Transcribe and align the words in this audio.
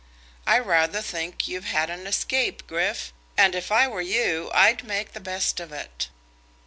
I 0.47 0.57
rather 0.57 0.99
think 0.99 1.47
you've 1.47 1.65
had 1.65 1.91
an 1.91 2.07
escape, 2.07 2.65
Griff; 2.65 3.13
and 3.37 3.53
if 3.53 3.71
I 3.71 3.87
were 3.87 4.01
you, 4.01 4.49
I'd 4.51 4.83
make 4.83 5.11
the 5.11 5.19
best 5.19 5.59
of 5.59 5.71
it." 5.71 6.09